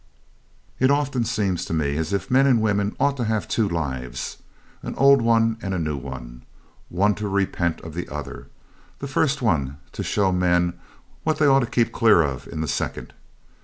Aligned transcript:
It 0.79 0.89
often 0.89 1.25
seems 1.25 1.63
to 1.65 1.75
me 1.75 1.95
as 1.95 2.11
if 2.11 2.31
men 2.31 2.47
and 2.47 2.59
women 2.59 2.95
ought 2.99 3.17
to 3.17 3.23
have 3.25 3.47
two 3.47 3.69
lives 3.69 4.37
an 4.81 4.95
old 4.95 5.21
one 5.21 5.59
and 5.61 5.75
a 5.75 5.77
new 5.77 5.95
one 5.95 6.41
one 6.89 7.13
to 7.13 7.27
repent 7.29 7.79
of 7.81 7.93
the 7.93 8.09
other; 8.09 8.47
the 8.97 9.07
first 9.07 9.43
one 9.43 9.77
to 9.91 10.01
show 10.01 10.31
men 10.31 10.73
what 11.23 11.37
they 11.37 11.45
ought 11.45 11.59
to 11.59 11.67
keep 11.67 11.91
clear 11.91 12.23
of 12.23 12.47
in 12.47 12.61
the 12.61 12.67
second. 12.67 13.13